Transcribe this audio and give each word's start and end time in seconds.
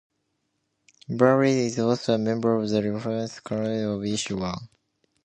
Babbitt 1.09 1.49
is 1.57 1.77
also 1.77 2.15
a 2.15 2.17
member 2.17 2.55
of 2.55 2.67
the 2.67 2.81
ReFormers 2.81 3.39
Caucus 3.43 3.83
of 3.83 4.03
Issue 4.03 4.39
One. 4.39 4.67